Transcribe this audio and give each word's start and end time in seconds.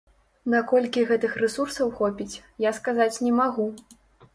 Наколькі 0.53 1.03
гэтых 1.11 1.37
рэсурсаў 1.43 1.95
хопіць, 2.03 2.41
я 2.69 2.77
сказаць 2.83 3.15
не 3.29 3.41
магу. 3.43 3.73